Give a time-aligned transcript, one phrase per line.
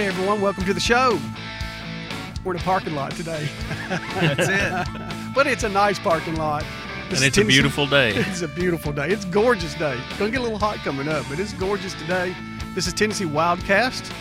[0.00, 1.18] right, everyone, welcome to the show.
[2.44, 3.48] We're in a parking lot today,
[3.88, 5.02] That's it.
[5.34, 6.66] but it's a nice parking lot.
[7.08, 8.10] This And it's a beautiful day.
[8.14, 9.08] It's a beautiful day.
[9.08, 9.98] It's a gorgeous day.
[10.18, 12.36] Gonna get a little hot coming up, but it's gorgeous today.
[12.74, 14.12] This is Tennessee Wildcast,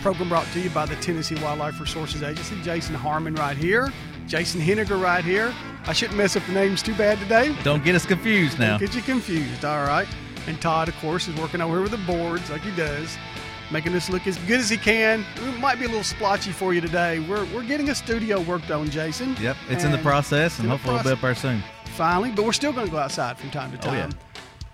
[0.00, 2.60] program brought to you by the Tennessee Wildlife Resources Agency.
[2.62, 3.92] Jason Harmon right here,
[4.26, 5.54] Jason Henegar right here.
[5.86, 7.54] I shouldn't mess up the names too bad today.
[7.62, 8.76] Don't get us confused now.
[8.76, 10.08] Get you confused, all right?
[10.48, 13.16] And Todd, of course, is working over here with the boards like he does,
[13.72, 15.24] making this look as good as he can.
[15.36, 17.20] It might be a little splotchy for you today.
[17.20, 19.34] We're, we're getting a studio worked on, Jason.
[19.40, 21.62] Yep, it's in the process, and hopefully we'll be up there soon.
[21.96, 24.10] Finally, but we're still going to go outside from time to time.
[24.12, 24.18] Oh,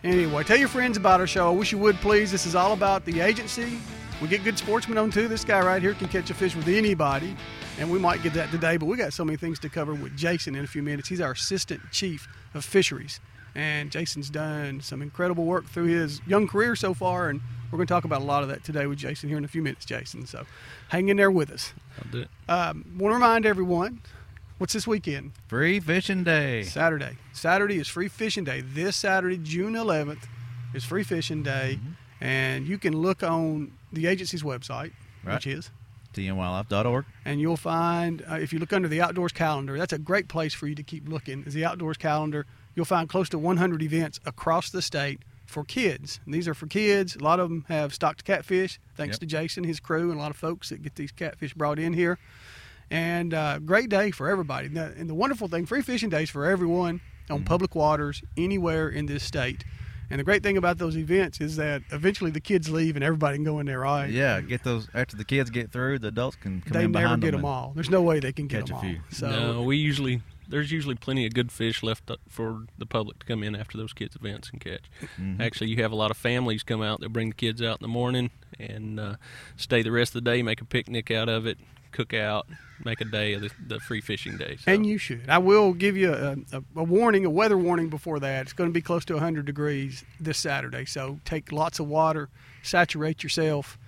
[0.04, 0.10] yeah.
[0.10, 1.48] Anyway, tell your friends about our show.
[1.48, 2.30] I wish you would, please.
[2.30, 3.78] This is all about the agency.
[4.20, 5.28] We get good sportsmen on too.
[5.28, 7.36] This guy right here can catch a fish with anybody,
[7.78, 8.76] and we might get that today.
[8.76, 11.08] But we got so many things to cover with Jason in a few minutes.
[11.08, 13.20] He's our assistant chief of fisheries,
[13.54, 17.86] and Jason's done some incredible work through his young career so far, and we're going
[17.86, 19.84] to talk about a lot of that today with Jason here in a few minutes,
[19.84, 20.26] Jason.
[20.26, 20.44] So
[20.88, 21.72] hang in there with us.
[22.04, 22.28] I'll do it.
[22.48, 24.00] Um, want to remind everyone,
[24.58, 25.32] what's this weekend?
[25.48, 26.62] Free fishing day.
[26.62, 27.16] Saturday.
[27.32, 28.60] Saturday is free fishing day.
[28.62, 30.24] This Saturday, June 11th,
[30.74, 32.24] is free fishing day, Mm-hmm.
[32.24, 34.92] and you can look on the agency's website,
[35.24, 35.34] Right.
[35.34, 35.70] which is,
[36.14, 37.04] TNWildlife.org.
[37.24, 40.52] and you'll find uh, if you look under the outdoors calendar, that's a great place
[40.54, 41.44] for you to keep looking.
[41.44, 42.46] Is the outdoors calendar?
[42.78, 46.20] You'll find close to 100 events across the state for kids.
[46.24, 47.16] And these are for kids.
[47.16, 49.20] A lot of them have stocked catfish, thanks Yep.
[49.20, 51.92] to Jason, his crew, and a lot of folks that get these catfish brought in
[51.92, 52.20] here.
[52.88, 54.68] And uh, great day for everybody.
[54.68, 59.06] Now, and the wonderful thing, free fishing days for everyone on public waters anywhere in
[59.06, 59.64] this state.
[60.08, 63.38] And the great thing about those events is that eventually the kids leave and everybody
[63.38, 64.08] can go in there, right?
[64.08, 65.98] Yeah, get those after the kids get through.
[65.98, 67.40] The adults can come They in never get them.
[67.40, 67.72] them all.
[67.74, 68.82] There's no way they can get catch them a all.
[68.84, 69.00] few.
[69.10, 73.26] So no, we usually there's usually plenty of good fish left for the public to
[73.26, 74.84] come in after those kids' events and catch.
[75.20, 75.40] Mhm.
[75.40, 77.00] Actually, you have a lot of families come out.
[77.00, 79.16] They bring the kids out in the morning and uh,
[79.56, 81.58] stay the rest of the day, make a picnic out of it,
[81.92, 82.46] cook out,
[82.84, 84.56] make a day of the, the free fishing day.
[84.56, 84.72] So.
[84.72, 85.28] And you should.
[85.28, 88.42] I will give you a, a, a warning, a weather warning before that.
[88.42, 90.84] It's going to be close to 100 degrees this Saturday.
[90.84, 92.28] So take lots of water,
[92.62, 93.78] saturate yourself,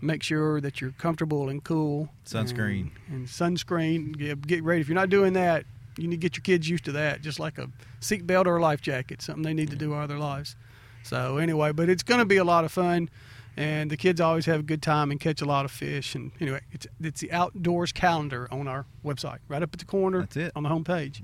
[0.00, 2.08] make sure that you're comfortable and cool.
[2.24, 2.90] Sunscreen.
[3.08, 4.16] And, and sunscreen.
[4.16, 4.80] Get, get ready.
[4.80, 5.64] If you're not doing that,
[5.98, 7.68] you need to get your kids used to that, just like a
[8.00, 10.56] seat belt or a life jacket, something they need to do all their lives.
[11.02, 13.08] So, anyway, but it's going to be a lot of fun.
[13.56, 16.14] And the kids always have a good time and catch a lot of fish.
[16.14, 20.20] And anyway, it's it's the outdoors calendar on our website, right up at the corner
[20.20, 20.52] That's it.
[20.54, 21.22] on the home page.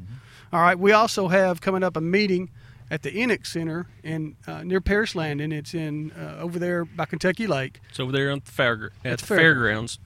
[0.53, 2.51] All right, we also have coming up a meeting
[2.91, 5.53] at the Enix Center in uh, near Paris Landing.
[5.53, 7.81] It's in uh, over there by Kentucky Lake.
[7.89, 9.99] it's over there at the fair, at It's the fair- fairgrounds.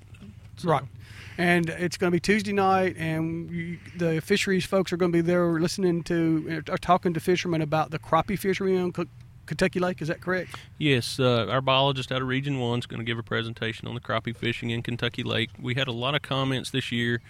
[0.59, 0.83] So- Right.
[1.39, 5.23] And it's going to be Tuesday night, and the fisheries folks are going to be
[5.23, 8.93] there listening to, or talking to fishermen about the crappie fishery on
[9.47, 10.03] Kentucky Lake.
[10.03, 10.57] Is that correct?
[10.79, 13.95] Yes, uh, our biologist out of Region One is going to give a presentation on
[13.95, 15.51] the crappie fishing in Kentucky Lake.
[15.61, 17.21] We had a lot of comments this year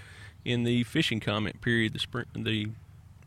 [0.42, 2.68] in the fishing comment period, the spring, the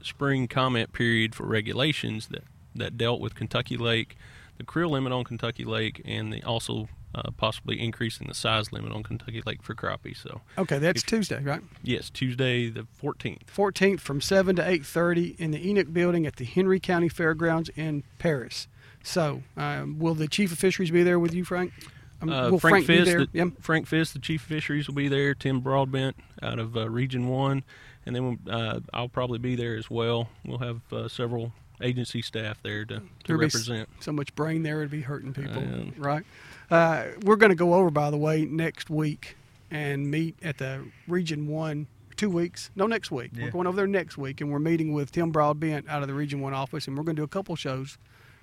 [0.02, 2.44] spring comment period for regulations that
[2.74, 4.18] that dealt with Kentucky Lake,
[4.58, 8.92] the creel limit on Kentucky Lake, and the also uh, possibly increasing the size limit
[8.92, 10.16] on Kentucky Lake for crappie.
[10.16, 11.62] So Okay, that's If- Tuesday, right?
[11.84, 13.46] yes, Tuesday the 14th.
[13.48, 18.04] 14th from 7 to 8.30 in the Enoch Building at the Henry County Fairgrounds in
[18.20, 18.68] Paris.
[19.04, 21.74] So, um, will the chief of fisheries be there with you, Frank?
[22.22, 23.26] Um, Uh, will Frank, Fiss, there?
[23.26, 23.48] the, Yep.
[23.60, 25.34] Frank Fiss, the chief of fisheries, will be there.
[25.34, 27.64] Tim Broadbent out of uh, Region One,
[28.06, 30.30] and then uh, I'll probably be there as well.
[30.46, 33.90] We'll have uh, several agency staff there to, to represent.
[34.00, 35.62] so much brain there it'd be hurting people
[35.98, 36.24] right?
[36.70, 39.36] Uh, we're going to go over by the way next week
[39.70, 43.32] and meet at the region one two weeks no next week.
[43.36, 46.14] We're going over there next week and we're meeting with tim broadbent out of the
[46.14, 47.98] region one office and we're going to do a couple shows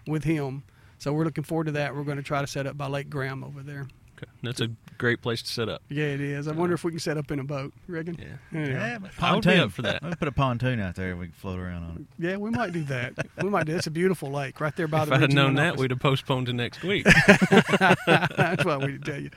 [0.06, 0.62] with him.
[0.98, 1.94] So we're looking forward to that.
[1.94, 3.86] We're going to try to set up by lake graham over there
[4.20, 4.30] Okay.
[4.42, 4.68] That's a
[4.98, 5.80] great place to set up.
[5.88, 8.16] yeah it is i wonder if we can set up in a boat you reckon
[8.18, 8.58] Yeah.
[8.58, 8.72] Anyway.
[8.74, 9.60] Yeah, but I would be pontoon.
[9.60, 10.02] up for that.
[10.02, 11.14] Let's put a pontoon out there.
[11.16, 12.22] We can float around on it.
[12.24, 15.04] yeah we might do that we might do it's a beautiful lake right there by
[15.04, 15.04] the.
[15.04, 15.80] If the I had Region known One that, office.
[15.80, 17.04] we'd have postponed to next week.
[18.06, 19.30] that's why we didn't tell you.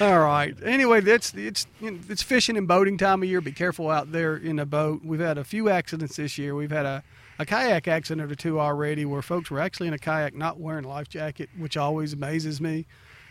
[0.00, 0.56] All right.
[0.62, 3.40] Anyway, that's it's you know, it's fishing and boating time of year.
[3.40, 5.00] Be careful out there in a boat.
[5.04, 6.54] We've had a few accidents this year.
[6.54, 7.02] We've had a,
[7.38, 10.84] a kayak accident or two already where folks were actually in a kayak not wearing
[10.84, 12.86] a life jacket, which always amazes me.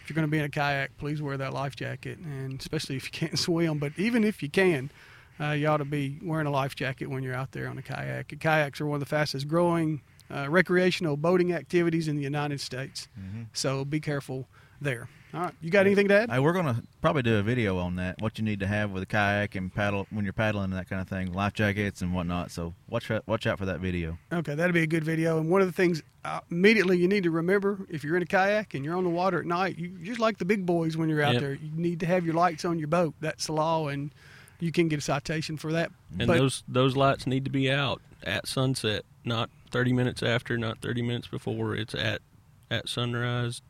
[0.08, 2.96] If you're going to be in a kayak, please wear that life jacket, and especially
[2.96, 3.78] if you can't swim.
[3.78, 4.90] But even if you can,
[5.38, 7.82] uh, you ought to be wearing a life jacket when you're out there on a
[7.82, 8.30] kayak.
[8.40, 10.00] Kayaks are one of the fastest growing
[10.34, 13.10] uh, recreational boating activities in the United States.
[13.20, 13.44] Mm-hmm.
[13.52, 14.48] So be careful
[14.82, 15.10] there.
[15.34, 16.32] All right, you got anything to add?
[16.32, 18.22] Hey, we're gonna probably do a video on that.
[18.22, 20.90] What you need to have with a kayak and paddle when you're paddling and that
[20.90, 22.50] kind of thing, life jackets and whatnot.
[22.50, 24.18] So watch out, watch out for that video.
[24.32, 25.38] Okay, that'll be a good video.
[25.38, 28.28] And one of the things uh, immediately you need to remember if you're in a
[28.28, 31.10] kayak and you're on the water at night, you just like the big boys when
[31.10, 31.42] you're out Yep.
[31.42, 31.54] there.
[31.56, 33.14] You need to have your lights on your boat.
[33.20, 34.12] That's the law, and
[34.62, 35.92] you can get a citation for that.
[36.20, 40.58] And but those those lights need to be out at sunset, not 30 minutes after,
[40.58, 41.76] not 30 minutes before.
[41.76, 42.22] It's at
[42.72, 43.62] at sunrise,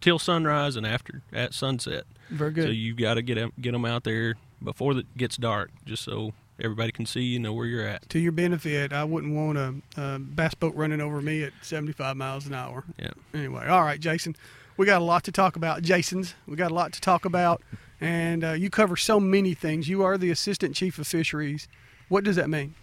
[0.00, 2.04] till sunrise, and after at sunset.
[2.30, 2.64] very good.
[2.64, 6.02] So you've got to get 'em- get them out there before it gets dark, just
[6.04, 6.32] so
[6.62, 8.08] everybody can see you know where you're at.
[8.10, 12.16] to your benefit, I wouldn't want a, a bass boat running over me at 75
[12.16, 12.84] miles an hour.
[12.98, 13.10] Yeah.
[13.32, 14.36] Anyway, all right, Jason,
[14.76, 15.82] we got a lot to talk about.
[15.82, 17.62] Jason's, we got a lot to talk about,
[18.00, 19.88] and uh, you cover so many things.
[19.88, 21.66] You are the assistant chief of fisheries.
[22.08, 22.74] What does that mean?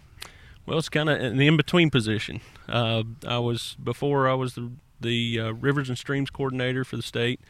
[0.66, 2.40] Well, it's kind of in the in between position.
[2.68, 4.70] Uh, I was before I was the
[5.00, 7.40] the uh, rivers and streams coordinator for the state.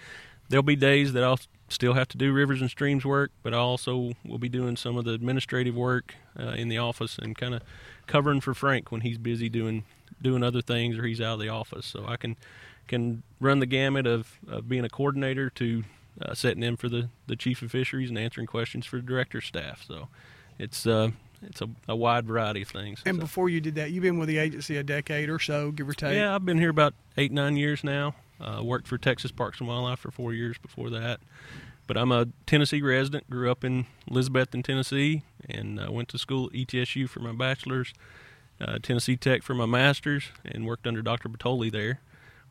[0.48, 3.58] There'll be days that I'll still have to do rivers and streams work, but I
[3.58, 7.54] also will be doing some of the administrative work uh, in the office and kind
[7.54, 7.62] of
[8.06, 9.84] covering for Frank when he's busy doing
[10.20, 11.86] doing other things or he's out of the office.
[11.86, 12.36] So I can
[12.86, 15.84] can run the gamut of, of being a coordinator to
[16.20, 19.40] uh, setting in for the, the chief of fisheries and answering questions for the director
[19.40, 19.84] staff.
[19.86, 20.08] So
[20.58, 21.10] it's uh,
[21.42, 23.02] it's a, a wide variety of things.
[23.06, 25.70] And So- before you did that, you've been with the agency a decade or so,
[25.70, 26.16] give or take.
[26.16, 28.14] yeah, I've been here about eight, nine years now.
[28.40, 31.18] Uh, worked for Texas Parks and Wildlife for four years before that.
[31.88, 33.28] But I'm a Tennessee resident.
[33.30, 37.92] Grew up in Elizabethton Tennessee, and uh, went to school at ETSU for my bachelor's,
[38.60, 41.28] uh, Tennessee Tech for my master's, and worked under Dr.
[41.28, 42.00] Bettoli there.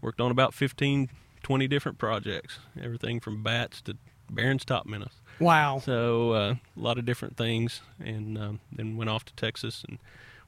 [0.01, 1.09] Worked on about 15,
[1.43, 3.95] 20 different projects, everything from bats to
[4.29, 5.11] Barrens topminnows.
[5.39, 5.79] Wow.
[5.79, 9.99] So uh, a lot of different things, and um, then went off to Texas and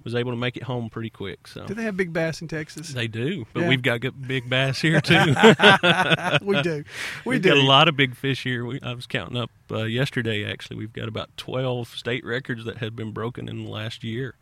[0.04, 1.46] was able to make it home pretty quick.
[1.46, 2.94] So Do they have big bass in Texas?
[2.94, 3.68] they do, but Yeah.
[3.70, 5.14] we've got good big bass here too.
[6.42, 6.84] we do.
[7.26, 7.50] We we've do.
[7.50, 8.66] got a lot of big fish here.
[8.66, 10.50] We, I was counting up uh, yesterday.
[10.50, 14.36] Actually, we've got about twelve state records that have been broken in the last year.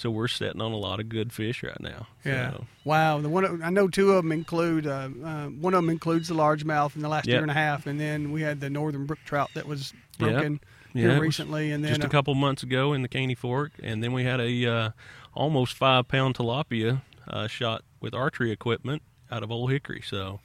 [0.00, 2.06] So we're sitting on a lot of good fish right now.
[2.24, 2.52] Yeah.
[2.52, 3.20] So, Wow.
[3.20, 6.34] The one I know two of them include uh, uh, one of them includes the
[6.34, 7.34] largemouth in the last Yep.
[7.34, 10.30] year and a half, and then we had the northern brook trout that was Yep.
[10.30, 10.60] broken
[10.94, 13.34] yeah, here it recently, and then just a uh, couple months ago in the Caney
[13.34, 14.90] Fork, and then we had a uh,
[15.34, 20.02] almost five pound tilapia uh, shot with archery equipment out of Old Hickory.
[20.02, 20.40] So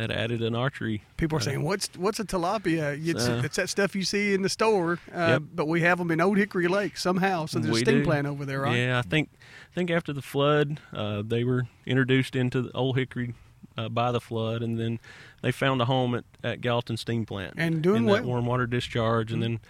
[0.00, 1.02] that added an archery.
[1.16, 4.32] people are uh, saying, "What's what's a tilapia?" It's, Uh, it's that stuff you see
[4.34, 5.42] in the store, uh, Yep.
[5.54, 7.46] but we have them in Old Hickory Lake somehow.
[7.46, 8.04] So there's We a do.
[8.04, 8.76] plant over there, right?
[8.76, 9.28] Yeah, I think
[9.70, 13.34] I think after the flood, uh, they were introduced into the Old Hickory
[13.76, 14.98] uh, by the flood, and then
[15.42, 18.16] they found a home at, at Gallatin Steam Plant And doing in well.
[18.16, 19.60] that warm water discharge, and then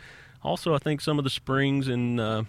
[0.43, 2.45] also I think some of the springs in uh,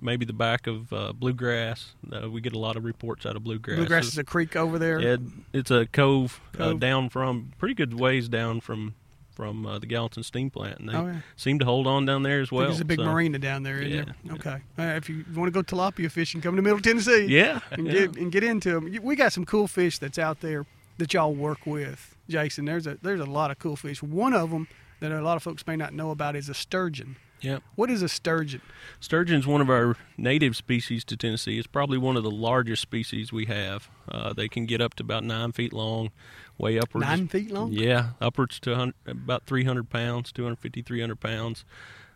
[0.00, 1.92] maybe the back of uh, Bluegrass.
[2.12, 3.76] Uh, we get a lot of reports out of Bluegrass.
[3.76, 5.00] Bluegrass So- is a creek over there.
[5.00, 5.16] yeah,
[5.52, 8.94] it's a cove, Uh, down from pretty good ways down from
[9.34, 11.20] from uh, the Gallatin Steam Plant, and they Oh, yeah.
[11.36, 12.66] seem to hold on down there as well.
[12.66, 14.14] there's a big so- marina down there, isn't Yeah, there?
[14.24, 14.32] yeah.
[14.32, 14.56] Okay.
[14.76, 17.26] Uh, if you want to go tilapia fishing, come to Middle Tennessee.
[17.26, 17.92] Yeah, and yeah.
[17.92, 18.92] get and get into them.
[19.00, 20.66] We got some cool fish that's out there
[20.96, 22.64] that y'all work with, Jason.
[22.64, 24.02] There's a there's a lot of cool fish.
[24.02, 24.66] One of them
[24.98, 27.14] that a lot of folks may not know about is a sturgeon.
[27.40, 27.62] Yep.
[27.76, 28.60] What is a sturgeon?
[29.00, 31.58] Sturgeon's one of our native species to Tennessee.
[31.58, 33.88] It's probably one of the largest species we have.
[34.10, 36.10] Uh, they can get up to about nine feet long,
[36.56, 37.06] way upwards.
[37.06, 37.72] Nine feet long.
[37.72, 41.64] Yeah, upwards to about 300 pounds, 250, 300 pounds.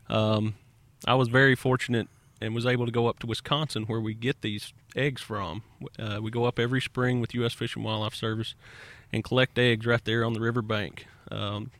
[0.08, 0.54] Um,
[1.06, 2.08] I was very fortunate
[2.40, 5.62] and was able to go up to Wisconsin where we get these eggs from.
[5.98, 7.54] Uh, we go up every spring with U.S.
[7.54, 8.54] Fish and Wildlife Service
[9.12, 11.70] and collect eggs right there on the riverbank um,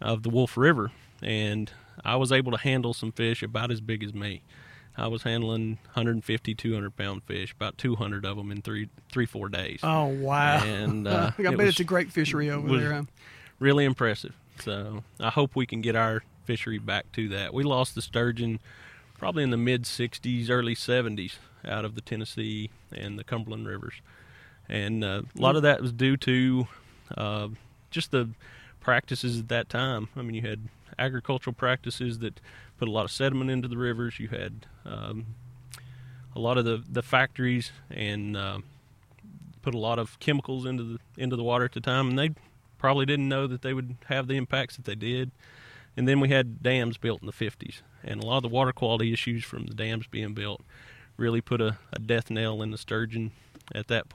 [0.00, 0.90] of the Wolf River.
[1.22, 1.70] And
[2.04, 4.42] I was able to handle some fish about as big as me.
[4.96, 9.48] I was handling 150, 200 pound fish, about 200 of them in three, three, four
[9.48, 9.80] days.
[9.82, 10.62] Oh wow!
[10.62, 13.06] And, uh, I it bet was- it's a great fishery over there.
[13.58, 14.34] Really impressive.
[14.60, 17.54] So I hope we can get our fishery back to that.
[17.54, 18.60] We lost the sturgeon
[19.18, 23.94] probably in the mid 60s, early 70s out of the Tennessee and the Cumberland rivers.
[24.68, 26.66] And uh, a lot of that was due to
[27.16, 27.48] uh,
[27.90, 28.30] just the
[28.80, 30.08] practices at that time.
[30.16, 30.68] I mean, you had
[31.02, 32.40] agricultural practices that
[32.78, 34.18] put a lot of sediment into the rivers.
[34.18, 35.26] You had um,
[36.34, 38.58] a lot of the, the factories and uh,
[39.62, 42.30] put a lot of chemicals into the into the water at the time, and they
[42.78, 45.30] probably didn't know that they would have the impacts that they did.
[45.96, 48.72] And then we had dams built in the 50s, and a lot of the water
[48.72, 50.62] quality issues from the dams being built
[51.18, 53.32] really put a, a death knell in the sturgeon
[53.74, 54.06] at that.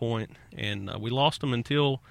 [0.54, 2.02] And uh, we lost them until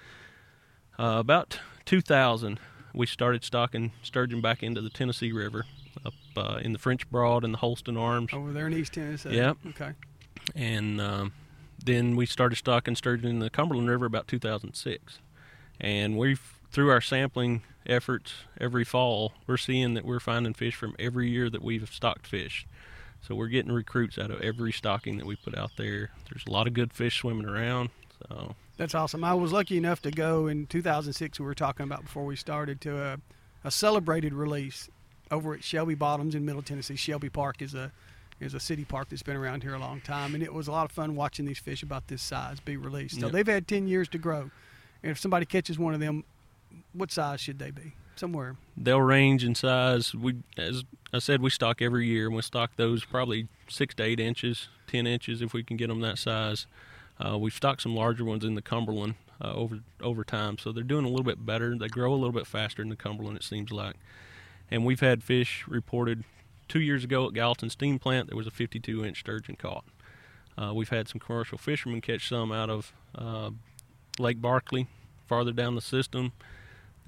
[0.99, 2.61] uh, about 2000.
[2.95, 5.67] We started stocking sturgeon back into the Tennessee River
[6.05, 8.33] up uh, in the French Broad and the Holston Arms.
[8.33, 9.37] Over there in East Tennessee.
[9.37, 9.57] Yep.
[9.69, 9.93] Okay.
[10.55, 11.33] and um,
[11.85, 15.19] then we started stocking sturgeon in the Cumberland River about 2006.
[15.81, 20.95] And we've through our sampling efforts every fall, we're seeing that we're finding fish from
[20.99, 22.67] every year that we've stocked fish.
[23.21, 26.11] So we're getting recruits out of every stocking that we put out there.
[26.31, 27.91] There's a lot of good fish swimming around.
[28.29, 29.25] So That's awesome.
[29.25, 31.41] I was lucky enough to go in 2006.
[31.41, 33.19] We were talking about before we started to a,
[33.65, 34.91] a celebrated release
[35.31, 36.97] over at Shelby Bottoms in Middle Tennessee.
[36.97, 37.93] Shelby Park is a
[38.39, 40.71] is a city park that's been around here a long time, and it was a
[40.71, 43.15] lot of fun watching these fish about this size be released.
[43.19, 43.33] So Yep.
[43.33, 44.51] they've had 10 years to grow,
[45.03, 46.23] and if somebody catches one of them,
[46.93, 47.95] what size should they be?
[48.15, 48.57] Somewhere.
[48.77, 50.15] they'll range in size.
[50.15, 54.03] We, as I said, we stock every year, and we stock those probably six to
[54.03, 56.67] eight inches, ten inches if we can get them that size.
[57.25, 60.85] Uh, we've stocked some larger ones in the Cumberland uh, over over time, so they're
[60.85, 61.77] doing a little bit better.
[61.77, 63.97] They grow a little bit faster in the Cumberland, it seems like.
[64.71, 66.25] And we've had fish reported
[66.69, 68.29] two years ago at Gallatin Steam Plant.
[68.29, 69.85] There was a 52 inch sturgeon caught.
[70.59, 73.51] Uh, we've had some commercial fishermen catch some out of uh,
[74.19, 74.89] Lake Barkley,
[75.27, 76.33] farther down the system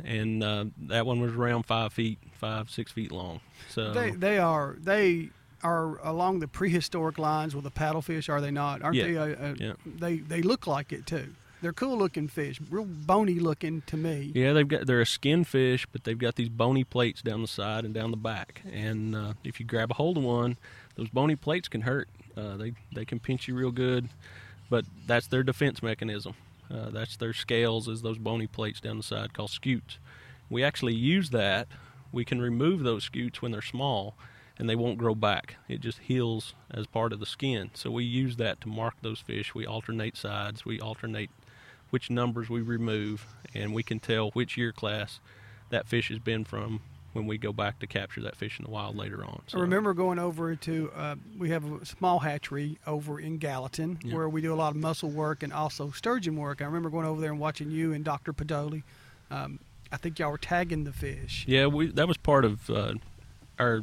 [0.04, 3.40] and uh, that one was around five feet, five six feet long.
[3.68, 5.30] So They they are they
[5.62, 8.82] are along the prehistoric lines with the paddlefish, are they not?
[8.82, 9.04] Aren't Yeah.
[9.04, 9.16] they?
[9.16, 9.72] Uh, uh, Yeah.
[9.86, 11.34] They they look like it too.
[11.60, 14.30] They're cool looking fish, real bony looking to me.
[14.34, 17.48] yeah, they've got they're a skin fish, but they've got these bony plates down the
[17.48, 18.62] side and down the back.
[18.72, 20.56] And uh, if you grab a hold of one,
[20.94, 22.08] those bony plates can hurt.
[22.36, 24.08] Uh, they they can pinch you real good,
[24.70, 26.34] but that's their defense mechanism.
[26.70, 29.98] Uh, that's their scales, is those bony plates down the side called scutes.
[30.50, 31.66] We actually use that.
[32.12, 34.14] We can remove those scutes when they're small,
[34.58, 35.56] and they won't grow back.
[35.68, 37.70] It just heals as part of the skin.
[37.74, 39.54] So we use that to mark those fish.
[39.54, 40.64] We alternate sides.
[40.64, 41.30] We alternate
[41.90, 45.20] which numbers we remove, and we can tell which year class
[45.70, 46.80] that fish has been from
[47.14, 49.40] when we go back to capture that fish in the wild later on.
[49.54, 54.14] I remember going over to uh, we have a small hatchery over in Gallatin Yeah.
[54.14, 56.60] where we do a lot of muscle work and also sturgeon work.
[56.60, 58.32] I remember going over there and watching you and Dr.
[58.34, 58.82] Podoli.
[59.30, 59.58] Um,
[59.90, 61.44] I think y'all were tagging the fish.
[61.48, 62.94] Yeah, we that was part of uh,
[63.58, 63.82] our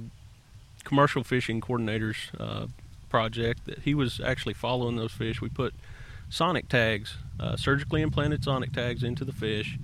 [0.85, 2.67] commercial fishing coordinator's uh,
[3.09, 3.65] project.
[3.65, 5.41] That he was actually following those fish.
[5.41, 5.73] We put
[6.29, 9.77] sonic tags, uh, surgically implanted sonic tags into the fish,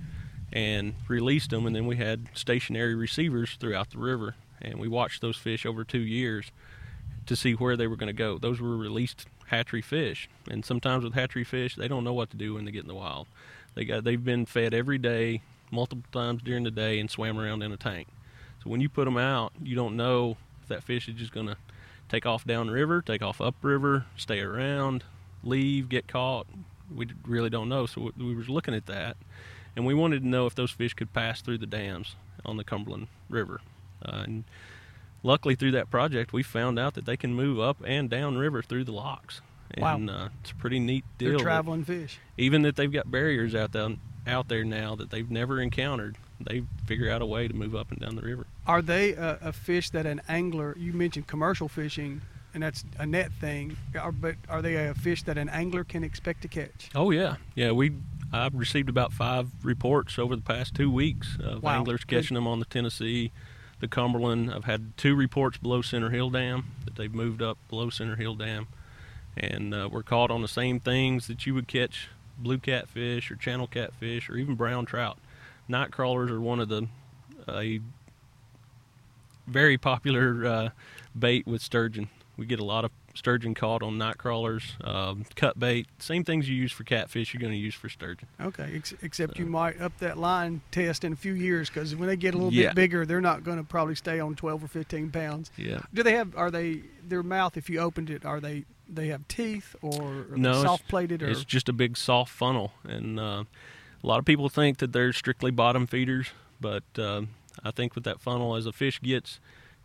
[0.52, 1.66] and released them.
[1.66, 5.84] And then we had stationary receivers throughout the river, and we watched those fish over
[5.84, 6.50] two years
[7.26, 8.38] to see where they were going to go.
[8.38, 12.36] Those were released hatchery fish, and sometimes with hatchery fish, they don't know what to
[12.36, 13.26] do when they get in the wild.
[13.74, 17.62] They got they've been fed every day, multiple times during the day, and swam around
[17.62, 18.08] in a tank.
[18.62, 20.36] So when you put them out, you don't know
[20.72, 21.56] that fish is just going to
[22.08, 25.04] take off downriver, take off upriver, stay around,
[25.42, 26.46] leave, get caught.
[26.94, 27.86] We really don't know.
[27.86, 29.16] So we we were looking at that,
[29.76, 32.64] and we wanted to know if those fish could pass through the dams on the
[32.64, 33.60] Cumberland River.
[34.04, 34.44] Uh, and
[35.22, 38.62] luckily, through that project, we found out that they can move up and down river
[38.62, 39.40] through the locks.
[39.78, 39.94] Wow.
[39.94, 41.30] And uh, it's a pretty neat deal.
[41.30, 42.18] They're traveling fish.
[42.36, 46.62] even that they've got barriers out there out there now that they've never encountered, they
[46.86, 48.46] figure out a way to move up and down the river.
[48.66, 50.76] Are they a, a fish that an angler?
[50.78, 52.20] You mentioned commercial fishing,
[52.54, 53.76] and that's a net thing.
[53.98, 56.90] Are, but are they a fish that an angler can expect to catch?
[56.94, 57.72] Oh yeah, yeah.
[57.72, 57.92] We
[58.32, 61.78] I've received about five reports over the past two weeks of Wow.
[61.78, 63.30] anglers catching them on the Tennessee,
[63.80, 64.50] the Cumberland.
[64.52, 68.36] I've had two reports below Center Hill Dam that they've moved up below Center Hill
[68.36, 68.68] Dam,
[69.36, 72.08] and uh, we're caught on the same things that you would catch
[72.38, 75.18] blue catfish or channel catfish or even brown trout.
[75.68, 76.88] Night crawlers are one of the
[77.48, 77.80] a
[79.46, 80.68] very popular uh,
[81.18, 82.08] bait with sturgeon.
[82.36, 86.48] We get a lot of sturgeon caught on night crawlers, um, cut bait, same things
[86.48, 88.26] you use for catfish, you're going to use for sturgeon.
[88.40, 92.08] Okay, ex- except you might up that line test in a few years because when
[92.08, 92.68] they get a little Yeah.
[92.68, 95.50] bit bigger, they're not going to probably stay on 12 or 15 pounds.
[95.56, 95.80] Yeah.
[95.92, 96.34] Do they have?
[96.36, 97.56] Are they their mouth?
[97.56, 98.64] If you opened it, are they?
[98.88, 103.18] They have teeth or No, soft plated or It's just a big soft funnel, and
[103.18, 103.44] uh,
[104.02, 106.28] a lot of people think that they're strictly bottom feeders,
[106.60, 107.22] but uh,
[107.64, 109.40] I think with that funnel, as a fish gets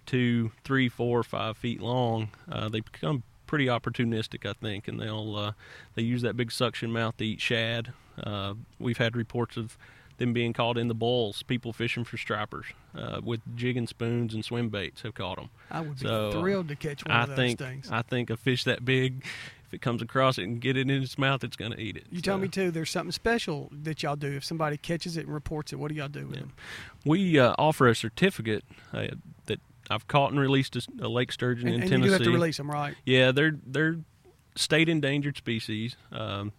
[0.07, 5.35] to three, four, five feet long, uh, they become pretty opportunistic, I think, and they'll
[5.35, 5.51] uh,
[5.95, 7.93] they use that big suction mouth to eat shad.
[8.21, 9.77] Uh, we've had reports of
[10.17, 11.43] them being caught in the bowls.
[11.43, 15.49] People fishing for stripers uh, with jig and spoons and swim baits have caught them.
[15.69, 17.89] I would be So, thrilled to catch one I of those think things.
[17.91, 19.23] I think a fish that big,
[19.67, 21.97] if it comes across it and get it in its mouth, it's going to eat
[21.97, 22.05] it.
[22.09, 22.71] you tell me too.
[22.71, 24.31] There's something special that y'all do.
[24.31, 26.41] If somebody catches it and reports it, what do y'all do with Yeah.
[26.41, 26.53] them?
[27.05, 29.07] We uh, offer a certificate uh,
[29.47, 29.59] that
[29.89, 32.57] I've caught and released a lake sturgeon And, in and you do have to release
[32.57, 32.95] them, right?
[33.05, 33.97] Yeah, they're they're
[34.55, 36.51] state endangered species, um,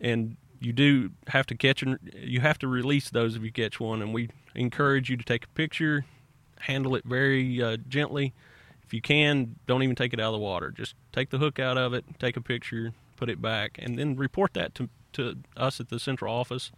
[0.00, 3.80] and you do have to catch and you have to release those if you catch
[3.80, 4.02] one.
[4.02, 6.04] And we encourage you to take a picture,
[6.60, 8.34] handle it very uh, gently.
[8.92, 10.70] If you can, don't even take it out of the water.
[10.70, 14.16] Just take the hook out of it, take a picture, put it back, and then
[14.16, 16.70] report that to to us at the central office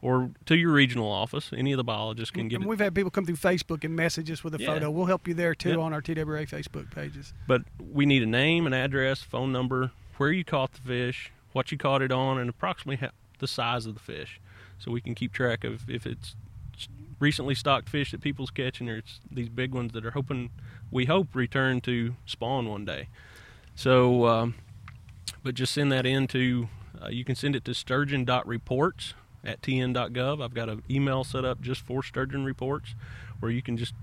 [0.00, 1.52] or to your regional office.
[1.56, 2.68] Any of the biologists can get and it.
[2.68, 4.66] we've had people come through Facebook and message us with a Yeah.
[4.74, 4.90] photo.
[4.90, 5.78] We'll help you there too Yep.
[5.78, 7.32] on our TWA Facebook pages.
[7.46, 11.70] But we need a name, an address, phone number, where you caught the fish, what
[11.70, 14.40] you caught it on, and approximately ha- the size of the fish,
[14.80, 16.34] so we can keep track of if it's
[17.22, 20.50] recently stocked fish that people's catching, or it's these big ones that are hoping,
[20.90, 23.08] we hope, return to spawn one day.
[23.76, 24.54] So, um,
[25.42, 26.68] but just send that in to,
[27.00, 29.14] uh, you can send it to sturgeon.reports
[29.44, 30.44] at tn.gov.
[30.44, 32.94] I've got an email set up just for sturgeon reports
[33.38, 33.94] where you can just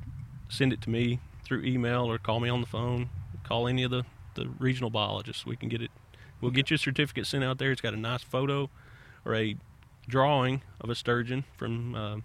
[0.47, 3.09] send it to me through email or call me on the phone.
[3.43, 5.45] Call any of the, the regional biologists.
[5.45, 5.91] We can get it.
[6.39, 7.71] We'll get you a certificate sent out there.
[7.71, 8.69] It's got a nice photo
[9.25, 9.57] or a
[10.07, 12.17] drawing of a sturgeon from uh,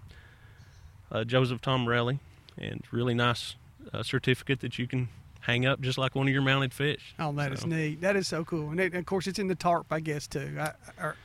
[1.11, 2.19] uh, Joseph Tomelleri,
[2.59, 3.57] and really nice
[3.93, 5.09] uh, certificate that you can
[5.41, 7.15] hang up just like one of your mounted fish.
[7.19, 8.01] Oh, that is So, neat.
[8.01, 8.71] That is so cool.
[8.71, 10.57] And it, of course, it's in the tarp, I guess, too.
[10.59, 11.17] I, or,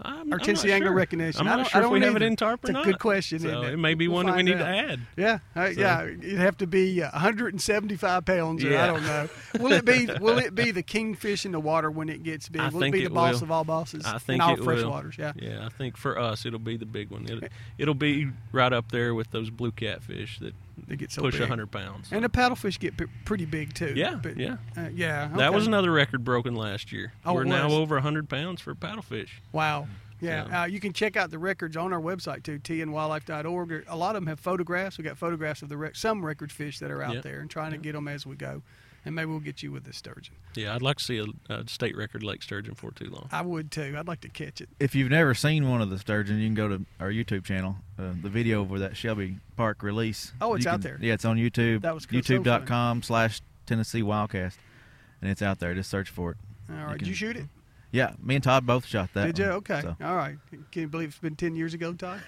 [0.00, 0.92] I'm, Angler sure.
[0.92, 1.40] Recognition.
[1.40, 2.24] I'm I not don't- sure if don't we have either.
[2.24, 3.72] it in tarp or It's a good question, So isn't it?
[3.74, 4.58] it may be We'll one that we need out.
[4.58, 5.00] to add.
[5.16, 6.02] Yeah, uh, So- yeah.
[6.04, 8.64] It'd have to be uh, 175 pounds.
[8.64, 9.28] Or I don't know.
[9.60, 10.08] Will it be?
[10.20, 12.62] Will it be the kingfish in the water when it gets big?
[12.62, 13.44] I will it be the boss will.
[13.44, 14.66] of all bosses I in think all it will.
[14.66, 15.18] freshwaters?
[15.18, 15.32] Yeah.
[15.36, 17.24] Yeah, I think for us it'll be the big one.
[17.24, 20.54] It'll, it'll be right up there with those blue catfish that
[20.86, 21.42] They get so push big.
[21.42, 22.08] a hundred pounds.
[22.12, 23.92] And the paddlefish get p- pretty big too.
[23.96, 24.56] Yeah, but, yeah.
[24.76, 25.28] uh, yeah.
[25.36, 27.12] That was another record broken last year.
[27.24, 29.28] Oh, We're now over 100 pounds for paddlefish.
[29.52, 29.88] Wow.
[30.20, 33.84] Yeah, So- uh, you can check out the records on our website too, tnwildlife.org.
[33.88, 34.98] A lot of them have photographs.
[34.98, 37.22] We got photographs of the rec- some record fish that are out Yep.
[37.22, 38.62] there, and trying to get them as we go.
[39.04, 40.34] And maybe we'll get you with the sturgeon.
[40.54, 43.28] Yeah, I'd like to see a, a state record lake sturgeon for too long.
[43.32, 43.94] I would too.
[43.96, 44.68] I'd like to catch it.
[44.80, 47.76] If you've never seen one of the sturgeon, you can go to our YouTube channel.
[47.98, 50.32] Uh, the video for that Shelby Park release.
[50.40, 50.98] Oh, it's You out can- there.
[51.00, 51.82] Yeah, it's on YouTube.
[51.82, 52.22] That was cool.
[52.22, 54.56] So YouTube.com slash Tennessee Wildcast,
[55.22, 55.74] and it's out there.
[55.74, 56.36] Just search for it.
[56.70, 56.92] All right.
[56.92, 57.46] Did can- you shoot it?
[57.90, 59.24] Yeah, me and Todd both shot that.
[59.26, 59.44] Did you?
[59.46, 59.80] one, Okay.
[59.80, 60.36] so All right.
[60.50, 62.20] Can you believe it's been 10 years ago, Todd?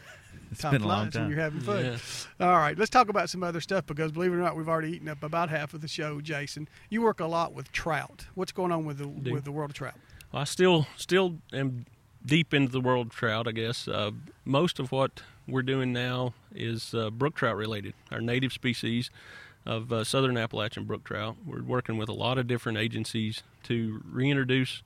[0.51, 1.31] It's Time been a long flies when time.
[1.31, 1.85] you're having fun.
[1.85, 2.47] Yeah.
[2.47, 4.93] All right, let's talk about some other stuff because believe it or not, we've already
[4.93, 6.21] eaten up about half of the show.
[6.21, 8.27] Jason, you work a lot with trout.
[8.35, 9.33] What's going on with the Do.
[9.33, 9.95] with the world of trout?
[10.33, 11.87] I still still am
[12.25, 13.49] deep into the world of trout.
[13.49, 14.11] I guess uh,
[14.45, 17.95] most of what we're doing now is uh, brook trout related.
[18.11, 19.11] Our native species
[19.67, 21.37] of uh, southern Appalachian brook trout.
[21.47, 24.83] We're working with a lot of different agencies to reintroduce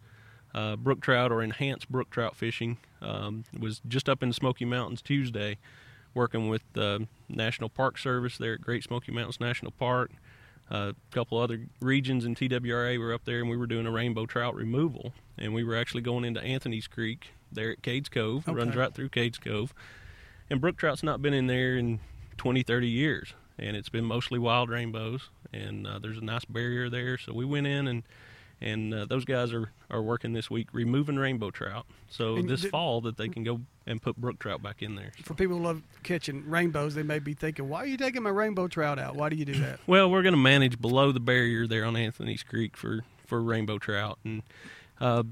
[0.55, 2.79] uh, brook trout or enhance brook trout fishing.
[3.05, 5.59] Um, was just up in the Smoky Mountains Tuesday,
[6.15, 10.11] working with the National Park Service there at Great Smoky Mountains National Park.
[10.71, 13.91] Uh, a couple other regions in TWRA were up there, and we were doing a
[13.91, 15.13] rainbow trout removal.
[15.37, 18.49] And we were actually going into Anthony's Creek there at Cades Cove.
[18.49, 19.75] It runs right through Cades Cove.
[20.49, 22.01] And brook trout's not been in there in
[22.39, 25.31] 20, 30 years, and it's been mostly wild rainbows.
[25.53, 28.03] And uh, there's a nice barrier there, so we went in and
[28.61, 31.87] and uh, those guys are, are working this week removing rainbow trout.
[32.09, 35.13] So And this fall that they can go and put brook trout back in there.
[35.23, 38.31] For people who love catching rainbows, they may be thinking, "Why are you taking my
[38.31, 39.17] rainbow trout out?
[39.17, 41.97] Why do you do that?" Well, we're going to manage below the barrier there on
[41.97, 44.43] Anthony's Creek for, for rainbow trout, and
[45.01, 45.23] uh,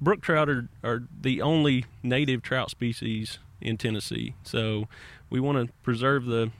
[0.00, 4.34] brook trout are, are the only native trout species in Tennessee.
[4.42, 4.88] So
[5.30, 6.50] we want to preserve the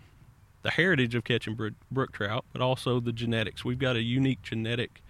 [0.62, 3.64] the heritage of catching brook, brook trout, but also the genetics.
[3.66, 5.02] We've got a unique genetic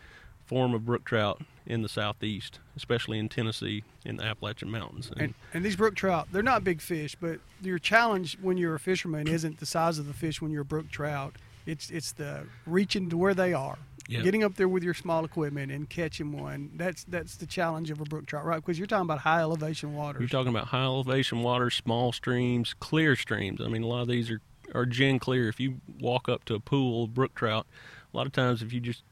[0.46, 5.08] form of brook trout in the southeast, especially in Tennessee in the Appalachian Mountains.
[5.12, 8.74] And, And, and these brook trout, they're not big fish, but your challenge when you're
[8.74, 11.34] a fisherman isn't the size of the fish when you're a brook trout.
[11.66, 14.22] It's it's the reaching to where they are, Yep.
[14.24, 16.72] getting up there with your small equipment and catching one.
[16.76, 18.56] That's that's the challenge of a brook trout, right?
[18.56, 20.20] Because you're talking about high elevation waters.
[20.20, 23.62] You're talking about high elevation water, small streams, clear streams.
[23.62, 24.42] I mean, a lot of these are,
[24.74, 25.48] are gin clear.
[25.48, 27.66] If you walk up to a pool of brook trout,
[28.12, 29.04] a lot of times if you just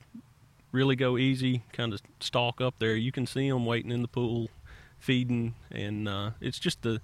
[0.72, 4.08] really go easy, kind of stalk up there, you can see them waiting in the
[4.08, 4.48] pool,
[4.98, 7.00] feeding, and uh, it's just the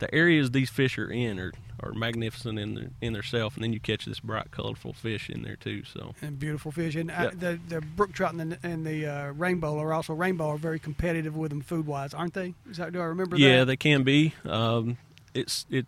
[0.00, 3.72] the areas these fish are in are, are magnificent in their, in theirself, and then
[3.72, 5.84] you catch this bright, colorful fish in there too.
[5.84, 6.96] So and beautiful fish.
[6.96, 10.48] And uh, the the brook trout and the, and the uh, rainbow are also rainbow
[10.48, 12.54] are very competitive with them food wise, aren't they?
[12.68, 13.66] Is that, do I remember yeah, that?
[13.66, 14.34] they can be.
[14.44, 14.98] Um,
[15.32, 15.86] it's it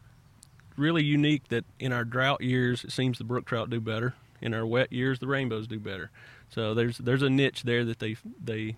[0.76, 4.14] really unique that in our drought years, it seems the brook trout do better.
[4.40, 6.10] In our wet years, the rainbows do better.
[6.50, 8.76] So there's there's a niche there that they they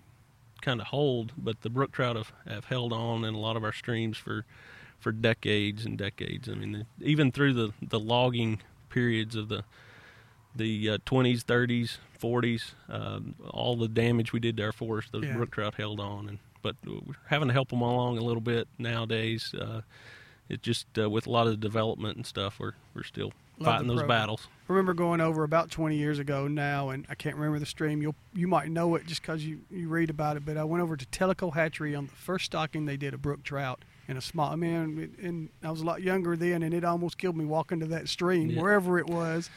[0.61, 3.63] kind of hold, but the brook trout have, have held on in a lot of
[3.63, 4.45] our streams for
[4.99, 6.49] for decades and decades.
[6.49, 9.63] I mean, even through the the logging periods of the
[10.55, 15.23] the uh, 20s, 30s, 40s, um, all the damage we did to our forest, those
[15.25, 15.33] Yeah.
[15.33, 16.27] brook trout held on.
[16.27, 19.53] And but we're having to help them along a little bit nowadays.
[19.53, 19.81] Uh,
[20.49, 23.65] it just uh, with a lot of the development and stuff, we're we're still the
[23.65, 24.47] fighting those battles.
[24.67, 28.01] I remember going over about 20 years ago now, and I can't remember the stream.
[28.01, 30.45] You'll you might know it just because you, you read about it.
[30.45, 33.43] But I went over to Tellico Hatchery on the first stocking they did of brook
[33.43, 34.51] trout in a small.
[34.51, 37.79] I mean, and I was a lot younger then, and it almost killed me walking
[37.79, 38.61] to that stream Yeah.
[38.61, 39.49] wherever it was.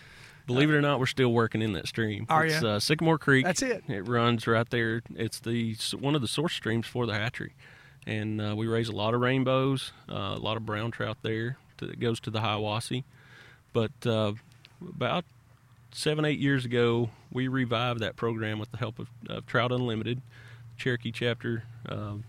[0.47, 2.27] Believe it or not, we're still working in that stream.
[2.29, 3.45] Are it's uh, Sycamore Creek.
[3.45, 3.85] That's it.
[3.89, 5.03] It runs right there.
[5.15, 7.55] It's the one of the source streams for the hatchery,
[8.07, 11.59] and uh, we raise a lot of rainbows, uh, a lot of brown trout there
[11.77, 13.05] that goes to the Hiwassee.
[13.73, 14.33] But uh,
[14.87, 15.25] about
[15.93, 20.21] seven, eight years ago, we revived that program with the help of, of Trout Unlimited,
[20.77, 21.65] Cherokee chapter.
[21.89, 22.25] Um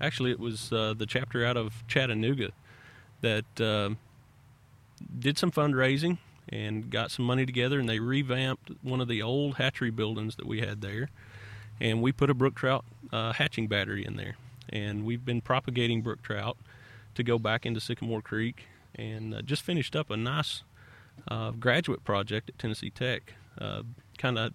[0.00, 2.50] actually, it was uh, the chapter out of Chattanooga
[3.20, 3.98] that um
[5.18, 9.56] did some fundraising and got some money together, and they revamped one of the old
[9.56, 11.08] hatchery buildings that we had there,
[11.80, 14.36] and we put a brook trout uh, hatching battery in there,
[14.68, 16.56] and we've been propagating brook trout
[17.14, 20.62] to go back into Sycamore Creek, and uh, just finished up a nice
[21.28, 23.82] uh, graduate project at Tennessee Tech, uh,
[24.18, 24.52] kind of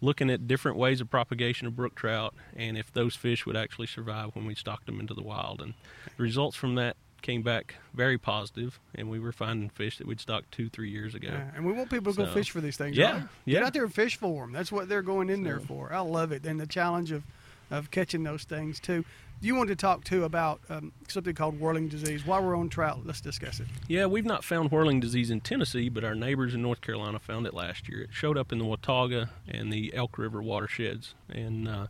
[0.00, 3.86] looking at different ways of propagation of brook trout and if those fish would actually
[3.86, 5.60] survive when we stocked them into the wild.
[5.60, 5.74] And
[6.16, 10.20] the results from that came back very positive, and we were finding fish that we'd
[10.20, 11.28] stocked two, three years ago.
[11.32, 12.96] Yeah, and we want people to go fish for these things.
[12.96, 13.22] Yeah, right?
[13.44, 13.58] yeah.
[13.58, 14.52] Get out there and fish for them.
[14.52, 15.92] That's what they're going in there for.
[15.92, 17.24] I love it, and the challenge of,
[17.70, 19.04] of catching those things too.
[19.40, 22.24] You wanted to talk too about um, something called whirling disease.
[22.24, 23.66] While we're on trout, let's discuss it.
[23.86, 27.46] Yeah, we've not found whirling disease in Tennessee, but our neighbors in North Carolina found
[27.46, 28.02] it last year.
[28.02, 31.86] It showed up in the Watauga and the Elk River watersheds, and uh,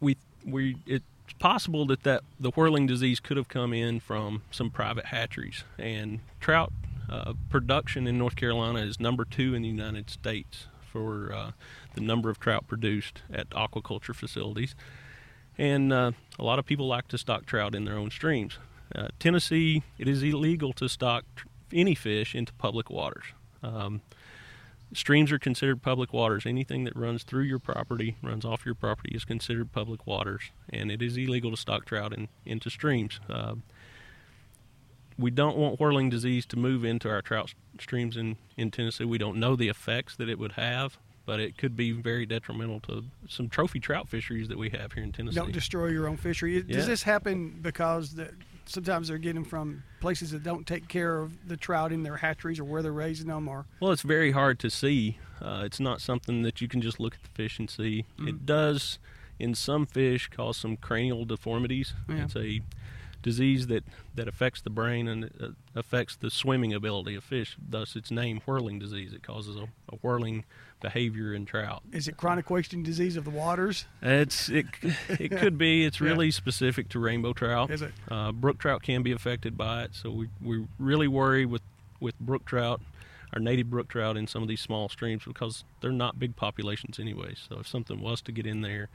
[0.00, 1.04] we we it's
[1.38, 5.64] possible that, that the whirling disease could have come in from some private hatcheries.
[5.78, 6.72] And trout
[7.08, 11.50] uh, production in North Carolina is number two in the United States for uh,
[11.94, 14.74] the number of trout produced at aquaculture facilities
[15.58, 18.58] and uh, a lot of people like to stock trout in their own streams.
[18.94, 21.24] Uh, Tennessee, it is illegal to stock
[21.72, 23.24] any fish into public waters.
[23.62, 24.02] Um,
[24.92, 26.46] streams are considered public waters.
[26.46, 30.90] Anything that runs through your property, runs off your property, is considered public waters, and
[30.90, 33.20] it is illegal to stock trout in, into streams.
[33.28, 33.54] Uh,
[35.16, 39.04] we don't want whirling disease to move into our trout streams in, in Tennessee.
[39.04, 42.80] We don't know the effects that it would have, but it could be very detrimental
[42.80, 45.36] to some trophy trout fisheries that we have here in Tennessee.
[45.36, 46.62] Don't destroy your own fishery.
[46.62, 46.84] Does Yeah.
[46.84, 48.30] this happen because the,
[48.66, 52.58] sometimes they're getting from places that don't take care of the trout in their hatcheries
[52.60, 55.18] or where they're raising them, or Well, it's very hard to see.
[55.40, 58.04] Uh, it's not something that you can just look at the fish and see.
[58.18, 58.98] It does,
[59.38, 61.92] in some fish, cause some cranial deformities.
[62.08, 62.24] Yeah.
[62.24, 62.60] It's a
[63.22, 63.84] disease that,
[64.14, 67.56] that affects the brain and uh, affects the swimming ability of fish.
[67.58, 69.12] Thus, its name, whirling disease.
[69.14, 70.44] It causes a, a whirling
[70.84, 71.82] behavior in trout.
[71.92, 73.86] is it chronic wasting disease of the waters?
[74.02, 74.66] It's it
[75.08, 75.84] it could be.
[75.86, 76.08] It's Yeah.
[76.08, 77.70] really specific to rainbow trout.
[77.70, 77.92] Is it?
[78.10, 81.62] Uh, brook trout can be affected by it, so we we really worry with
[82.00, 82.80] with brook trout,
[83.32, 86.98] our native brook trout in some of these small streams because they're not big populations
[87.00, 87.34] anyway.
[87.48, 88.88] So if something was to get in there,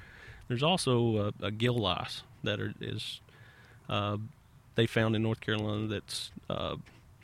[0.47, 3.19] there's also a, a gill lice that are, is
[3.89, 4.17] uh,
[4.75, 6.75] they found in North Carolina that's uh,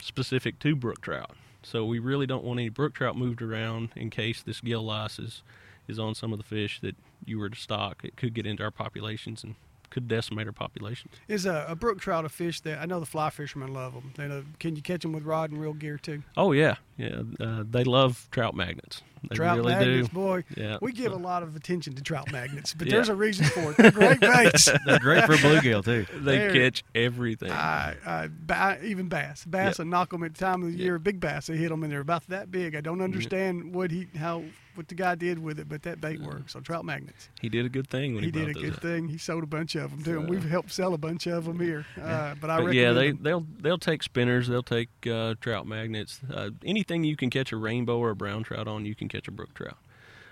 [0.02, 1.36] specific to brook trout.
[1.66, 5.18] So we really don't want any brook trout moved around in case this gill lice
[5.18, 5.42] is,
[5.88, 8.02] is on some of the fish that you were to stock.
[8.04, 9.56] It could get into our populations and
[9.90, 11.14] could decimate our populations.
[11.28, 14.14] Is a, a brook trout a fish that I know the fly fishermen love them?
[14.16, 16.22] They know, can you catch them with rod and reel gear too?
[16.38, 17.22] Oh yeah, yeah.
[17.40, 19.02] Uh, they love trout magnets.
[19.30, 20.14] They trout really magnets, do.
[20.14, 20.44] boy.
[20.56, 20.78] Yeah.
[20.82, 22.94] We give a lot of attention to trout magnets, but Yeah.
[22.96, 23.78] there's a reason for it.
[23.78, 24.70] They're great baits.
[24.86, 26.06] They're great for bluegill too.
[26.26, 26.54] They There.
[26.54, 27.52] catch everything.
[27.52, 29.84] I, I, ba- even bass, bass, Yeah.
[29.84, 30.84] and knock them at the time of the Yeah.
[30.86, 31.00] year.
[31.00, 32.76] Big bass, they hit them, and they're about that big.
[32.76, 34.44] I don't understand what he, how,
[34.76, 36.52] what the guy did with it, but that bait works.
[36.54, 37.30] So trout magnets.
[37.42, 38.82] he did a good thing when he, He did a brought good up.
[38.82, 39.08] thing.
[39.08, 41.46] He sold a bunch of them too, and So- we've helped sell a bunch of
[41.46, 41.86] them here.
[42.02, 43.20] Uh, but I But recommend yeah, they them.
[43.22, 47.58] they'll they'll take spinners, they'll take uh, trout magnets, uh, anything you can catch a
[47.58, 49.78] rainbow or a brown trout on, you can catch a brook trout.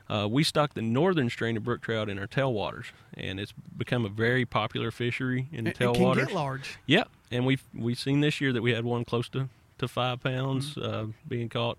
[0.09, 4.03] Uh, we stock the northern strain of brook trout in our tailwaters, and it's become
[4.05, 6.15] a very popular fishery in the It- it can tailwaters.
[6.27, 6.75] get large.
[6.87, 10.21] Yep, and we've we've seen this year that we had one close to, to five
[10.21, 11.09] pounds Mm-hmm.
[11.09, 11.77] uh, being caught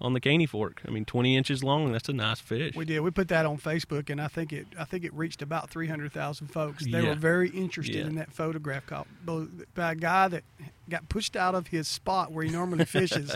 [0.00, 0.82] on the Caney Fork.
[0.86, 1.90] I mean, twenty inches long.
[1.92, 2.74] That's a nice fish.
[2.76, 3.00] We did.
[3.00, 4.66] We put that on Facebook, and I think it.
[4.78, 6.84] I think it reached about three hundred thousand folks.
[6.84, 7.08] They Yeah.
[7.10, 8.06] were very interested Yeah.
[8.06, 10.44] in that photograph caught by by a guy that
[10.88, 13.34] got pushed out of his spot where he normally fishes.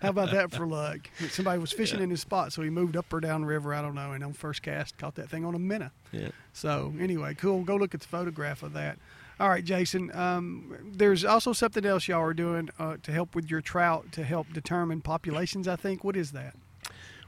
[0.00, 1.10] How about that for luck?
[1.30, 3.74] Somebody was fishing in his spot, so he moved up or down river.
[3.74, 4.12] I don't know.
[4.12, 5.90] And on first cast, caught that thing on a minnow.
[6.12, 6.28] Yeah.
[6.52, 7.62] So anyway, cool.
[7.64, 8.98] Go look at the photograph of that.
[9.40, 10.14] All right, Jason.
[10.14, 14.22] Um, there's also something else y'all are doing uh, to help with your trout to
[14.22, 15.66] help determine populations.
[15.66, 16.04] I think.
[16.04, 16.54] What is that?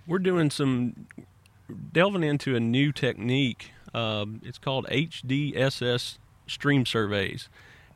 [0.06, 1.06] We're doing some
[1.92, 3.72] delving into a new technique.
[3.92, 7.48] Um, it's called HDSS stream surveys,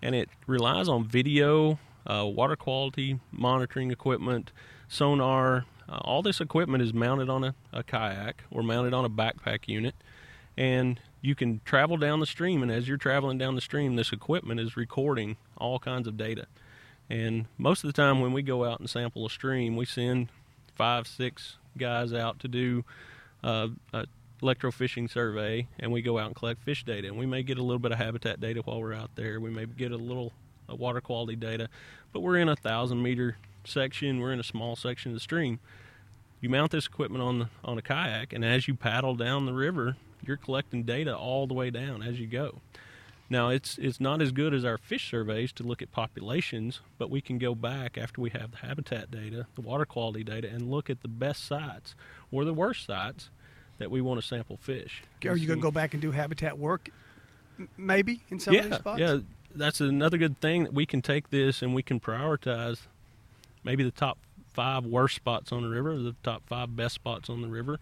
[0.03, 4.51] and it relies on video, uh, water quality monitoring equipment,
[4.89, 5.67] sonar.
[5.89, 9.69] Uh, all this equipment is mounted on a, a kayak or mounted on a backpack
[9.69, 9.95] unit,
[10.57, 14.13] and you can travel down the stream, and as you're traveling down the stream, this
[14.13, 16.47] equipment is recording all kinds of data.
[17.09, 20.29] And most of the time, when we go out and sample a stream, we send
[20.75, 22.85] five, six guys out to do
[23.43, 24.07] uh, a
[24.43, 27.09] electrofishing survey, and we go out and collect fish data.
[27.09, 29.39] And we may get a little bit of habitat data while we're out there.
[29.41, 30.33] We may get a little
[30.71, 31.69] uh, water quality data,
[32.13, 34.21] but we're in a thousand meter section.
[34.21, 35.61] We're in a small section of the stream.
[36.41, 39.97] You mount this equipment on on a kayak, and as you paddle down the river,
[40.23, 42.61] you're collecting data all the way down as you go.
[43.29, 47.11] Now it's it's not as good as our fish surveys to look at populations, but
[47.11, 50.69] we can go back after we have the habitat data, the water quality data, and
[50.69, 51.95] look at the best sites
[52.33, 53.31] or the worst sites
[53.79, 55.03] that we want to sample fish.
[55.25, 56.91] Are you going to go back and do habitat work?
[57.77, 59.01] Maybe in some yeah, of these spots.
[59.01, 59.19] Yeah,
[59.55, 62.81] that's another good thing that we can take this and we can prioritize
[63.65, 64.19] maybe the top
[64.53, 67.79] five worst spots on the river, the top five best spots on the river,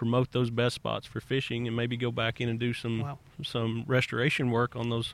[0.00, 3.18] promote those best spots for fishing, and maybe go back in and do some Wow.
[3.42, 5.12] some restoration work on those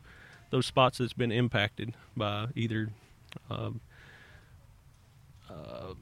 [0.51, 2.91] those spots that's been impacted by either
[3.51, 3.81] um,
[5.51, 5.95] uh,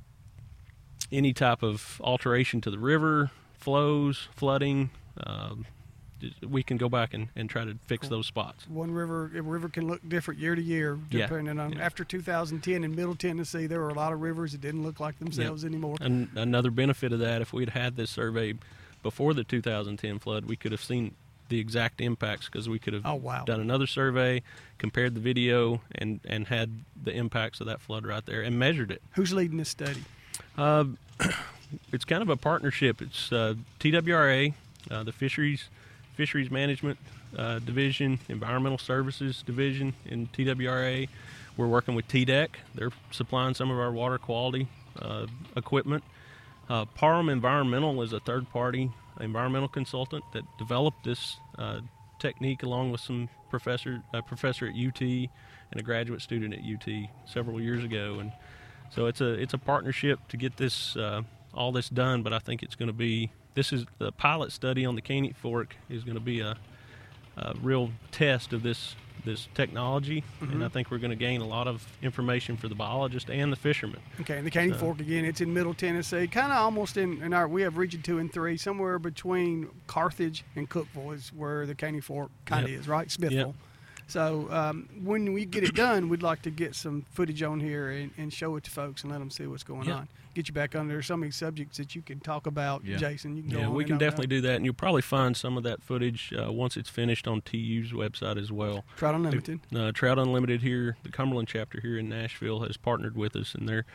[1.10, 4.90] any type of alteration to the river, flows, flooding.
[5.26, 5.64] Um,
[6.46, 8.18] we can go back and, and try to fix Cool.
[8.18, 8.68] those spots.
[8.68, 11.72] One river, a river can look different year to year, Yeah, depending on.
[11.72, 11.82] yeah.
[11.84, 15.18] After 2010 in Middle Tennessee, there were a lot of rivers that didn't look like
[15.18, 15.96] themselves anymore.
[16.00, 18.54] And another benefit of that, if we'd had this survey
[19.02, 21.14] before the 2010 flood, we could have seen
[21.50, 23.44] the exact impacts because we could have Oh, wow.
[23.44, 24.42] done another survey,
[24.78, 28.90] compared the video, and and had the impacts of that flood right there and measured
[28.90, 29.02] it.
[29.14, 30.04] Who's leading this study?
[30.56, 30.84] Uh,
[31.92, 33.02] it's kind of a partnership.
[33.02, 34.54] It's uh, TWRA,
[34.90, 35.68] uh, the Fisheries
[36.16, 36.98] Fisheries Management
[37.36, 41.08] uh, Division, Environmental Services Division in TWRA.
[41.56, 42.48] We're working with TDEC.
[42.74, 46.04] They're supplying some of our water quality uh, equipment.
[46.68, 51.80] Uh, Parham Environmental is a third party environmental consultant that developed this uh,
[52.18, 55.28] technique along with some professor a professor at UT and
[55.76, 58.32] a graduate student at UT several years ago and
[58.90, 61.22] so it's a it's a partnership to get this uh,
[61.52, 64.84] all this done but I think it's going to be this is the pilot study
[64.84, 66.56] on the Caney Fork is going to be a,
[67.36, 71.46] a real test of this this technology and I think we're going to gain a
[71.46, 75.00] lot of information for the biologist and the fishermen Okay, and the Caney Uh, Fork
[75.00, 75.24] again.
[75.24, 77.48] It's in Middle Tennessee, kind of almost in, in our.
[77.48, 82.00] We have Region Two and Three, somewhere between Carthage and Cookeville is where the Caney
[82.00, 82.80] Fork kind of Yep.
[82.80, 83.10] is, right?
[83.10, 83.54] Smithville.
[84.06, 87.90] So um, when we get it done, we'd like to get some footage on here
[87.90, 89.94] and, and show it to folks and let them see what's going Yeah.
[89.94, 90.08] on.
[90.34, 90.82] Get you back on.
[90.82, 92.96] under so many subjects that you can talk about, Yeah.
[92.96, 93.36] Jason.
[93.36, 95.82] You can Yeah, we can definitely do that, and you'll probably find some of that
[95.82, 98.84] footage uh, once it's finished on TU's website as well.
[98.96, 99.60] Trout Unlimited.
[99.74, 103.68] Uh, Trout Unlimited here, the Cumberland chapter here in Nashville, has partnered with us, and
[103.68, 103.86] they're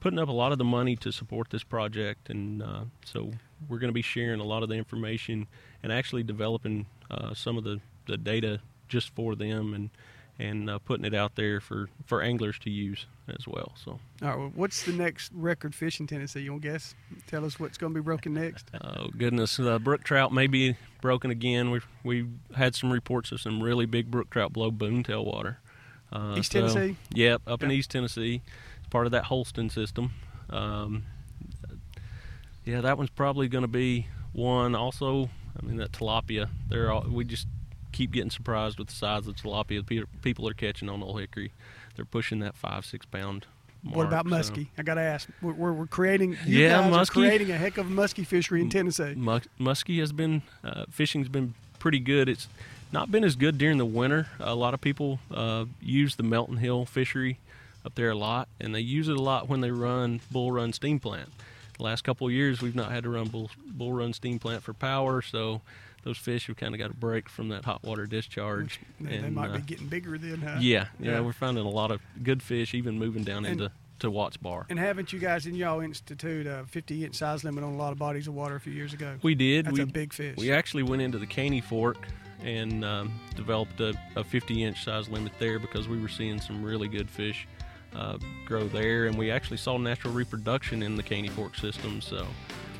[0.00, 2.28] putting up a lot of the money to support this project.
[2.28, 3.32] And uh, so
[3.68, 5.46] we're going to be sharing a lot of the information
[5.82, 9.90] and actually developing uh, some of the, the data just for them and
[10.38, 13.72] and uh, putting it out there for, for anglers to use as well.
[13.76, 14.36] So All right.
[14.36, 16.40] Well, what's the next record fish in Tennessee?
[16.40, 16.94] You want to guess?
[17.28, 18.68] Tell us what's going to be broken next.
[18.82, 21.70] Oh goodness, uh, brook trout may be broken again.
[21.70, 25.56] We we had some reports of some really big brook trout below Boone tailwater.
[26.12, 26.96] Uh, East so- Tennessee?
[27.12, 28.42] Yep, up in East Tennessee.
[28.78, 30.12] It's part of that Holston system.
[30.50, 31.04] Um,
[32.64, 34.74] yeah, that one's probably going to be one.
[34.74, 36.48] Also, I mean that tilapia.
[36.68, 37.46] They're all, we just
[37.94, 41.52] keep getting surprised with the size of tilapia pe- people are catching on Old Hickory.
[41.96, 43.46] They're pushing that five six pound.
[43.82, 44.68] Mark, what about so- muskie?
[44.78, 45.28] I got to ask.
[45.42, 46.36] We're, we're, we're creating.
[46.46, 47.02] You Yeah, guys muskie.
[47.10, 49.14] are creating a heck of a muskie fishery in Tennessee.
[49.14, 52.28] Mus- muskie has been uh, fishing's been pretty good.
[52.28, 52.48] It's
[52.92, 54.28] not been as good during the winter.
[54.40, 57.38] A lot of people uh, use the Melton Hill fishery
[57.84, 60.72] up there a lot, and they use it a lot when they run Bull Run
[60.72, 61.28] steam plant.
[61.76, 64.62] The last couple of years, we've not had to run Bull, Bull Run steam plant
[64.62, 65.60] for power, so
[66.04, 68.80] those fish have kind of got a break from that hot water discharge.
[69.00, 70.58] They, they might uh, be getting bigger then, huh?
[70.60, 71.20] yeah, yeah, Yeah.
[71.20, 74.66] we're finding a lot of good fish, even moving down And- into to Watts Bar.
[74.68, 77.92] And haven't you guys in y'all institute a 50 inch size limit on a lot
[77.92, 79.14] of bodies of water a few years ago?
[79.22, 79.66] We did.
[79.66, 80.36] That's we, a big fish.
[80.36, 81.96] We actually went into the Caney Fork
[82.42, 86.62] and um, developed a, a 50 inch size limit there because we were seeing some
[86.62, 87.46] really good fish
[87.94, 92.00] uh, grow there, and we actually saw natural reproduction in the Caney Fork system.
[92.00, 92.26] So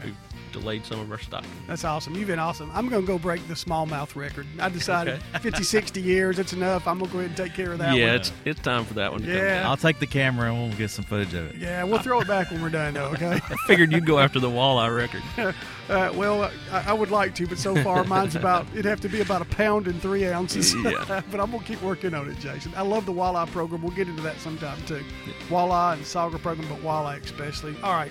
[0.05, 0.17] we've
[0.55, 1.51] delayed some of our stocking.
[1.67, 2.15] That's awesome.
[2.15, 2.71] You've been awesome.
[2.73, 4.47] I'm going to go break the smallmouth record.
[4.59, 5.39] I decided Okay.
[5.41, 6.87] 50, 60 years, it's enough.
[6.89, 7.97] I'm going to go ahead and take care of that one.
[7.99, 8.15] yeah, one.
[8.17, 9.29] it's it's time for that one to.
[9.29, 9.61] Yeah.
[9.61, 9.67] down.
[9.67, 11.57] I'll take the camera and we'll get some footage of it.
[11.57, 13.33] Yeah, we'll throw it back when we're done, though, okay?
[13.45, 15.23] I figured you'd go after the walleye record.
[15.87, 19.09] Uh, well, I, I would like to, but so far mine's about, it'd have to
[19.11, 20.75] be about a pound and three ounces.
[20.75, 21.21] Yeah.
[21.31, 22.73] but I'm going to keep working on it, Jason.
[22.75, 23.83] I love the walleye program.
[23.83, 25.05] We'll get into that sometime, too.
[25.51, 27.77] Walleye and sauger program, but walleye especially.
[27.83, 28.11] All right.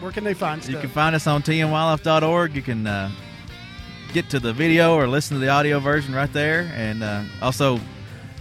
[0.00, 0.68] Where can they find us?
[0.68, 0.82] You stuff?
[0.82, 2.54] can find us on tnwildlife.org.
[2.54, 3.10] You can uh,
[4.12, 7.80] get to the video or listen to the audio version right there, and uh, also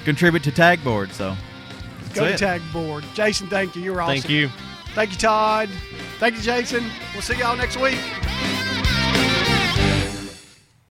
[0.05, 1.11] contribute to Tag Board.
[1.11, 1.35] So
[2.13, 2.37] Go to it.
[2.37, 3.03] tag board.
[3.13, 3.81] Jason, thank you.
[3.81, 4.15] You're awesome.
[4.15, 4.49] Thank you.
[4.95, 5.69] Thank you, Todd.
[6.19, 6.83] Thank you, Jason.
[7.13, 7.99] We'll see y'all next week.